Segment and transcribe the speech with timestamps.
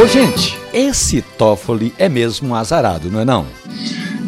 [0.00, 3.46] Ô, gente, esse Toffoli é mesmo um azarado, não é não?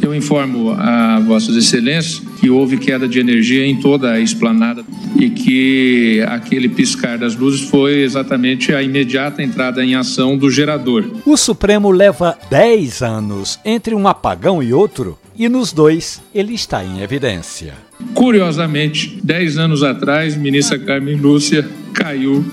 [0.00, 4.84] Eu informo a Vossas Excelências que houve queda de energia em toda a esplanada
[5.18, 11.10] e que aquele piscar das luzes foi exatamente a imediata entrada em ação do gerador.
[11.24, 16.84] O Supremo leva 10 anos entre um apagão e outro e nos dois ele está
[16.84, 17.72] em evidência.
[18.12, 22.44] Curiosamente, 10 anos atrás, ministra Carmen Lúcia caiu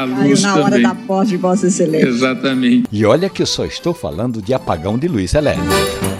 [0.00, 0.64] a luz caiu na também.
[0.64, 2.08] hora da posse de Vossa Excelência.
[2.08, 2.88] Exatamente.
[2.90, 5.68] E olha que eu só estou falando de apagão de luz elétrica.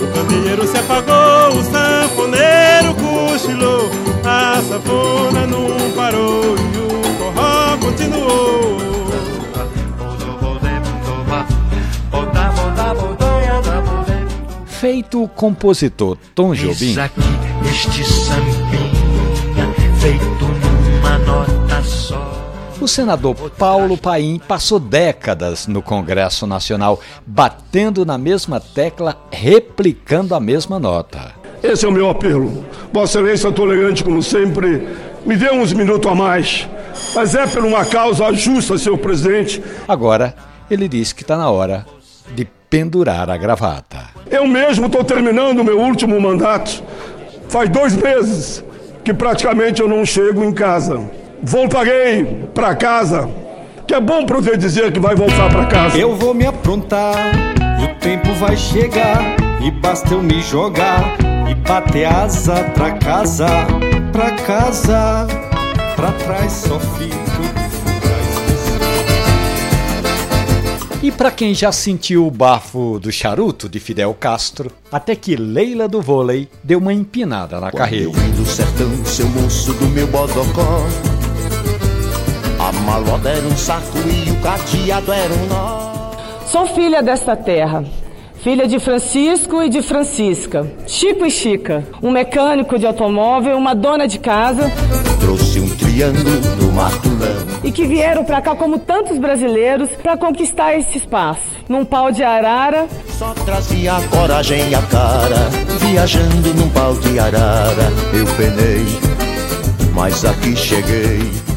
[0.01, 3.91] O candeeiro se apagou, o sanfoneiro cochilou,
[4.25, 8.75] a sanfona não parou e o forró continuou.
[14.67, 17.21] Feito o compositor Tom Jobim, aqui
[17.71, 22.44] este sambinha feito numa nota só.
[22.85, 30.41] O senador Paulo Paim passou décadas no Congresso Nacional batendo na mesma tecla, replicando a
[30.41, 31.33] mesma nota.
[31.63, 32.63] Esse é o meu apelo.
[32.93, 34.87] Vossa Excelência, tolerante como sempre,
[35.25, 36.69] me dê uns minutos a mais.
[37.15, 39.63] Mas é por uma causa justa, senhor presidente.
[39.89, 40.37] Agora,
[40.71, 41.87] ele diz que está na hora
[42.35, 44.11] de pendurar a gravata.
[44.31, 46.83] Eu mesmo estou terminando o meu último mandato.
[47.49, 48.63] Faz dois meses
[49.03, 51.24] que praticamente eu não chego em casa.
[51.47, 53.29] Voltarei para casa,
[53.87, 55.99] que é bom poder dizer que vai voltar para casa.
[55.99, 57.15] Eu vou me aprontar
[57.81, 59.21] e o tempo vai chegar
[59.63, 63.47] e basta eu me jogar e bater asa pra casa,
[64.11, 65.27] pra casa,
[65.95, 67.15] pra trás só fico
[71.03, 75.87] E para quem já sentiu o bafo do charuto de Fidel Castro, até que Leila
[75.87, 78.11] do vôlei deu uma empinada na carreira.
[78.35, 80.83] Do sertão, seu moço do meu bodocó.
[82.65, 86.13] A malota era um saco e o cadeado era um nó.
[86.47, 87.85] Sou filha desta terra.
[88.37, 94.07] Filha de Francisco e de Francisca, Chico e Chica, um mecânico de automóvel, uma dona
[94.07, 94.71] de casa
[95.21, 97.47] Trouxe um triângulo do matulão.
[97.63, 101.43] e que vieram para cá como tantos brasileiros para conquistar esse espaço.
[101.69, 102.87] Num pau de arara,
[103.19, 105.51] Só trazia a coragem e a cara.
[105.81, 107.93] Viajando num pau de arara.
[108.15, 108.85] Eu penei,
[109.95, 111.54] mas aqui cheguei.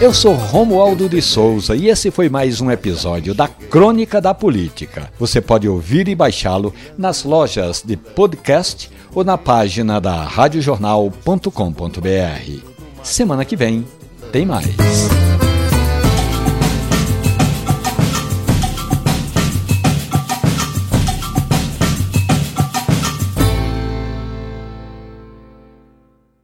[0.00, 5.10] Eu sou Romualdo de Souza e esse foi mais um episódio da Crônica da Política.
[5.18, 12.62] Você pode ouvir e baixá-lo nas lojas de podcast ou na página da radiojornal.com.br.
[13.02, 13.84] Semana que vem
[14.30, 14.68] tem mais.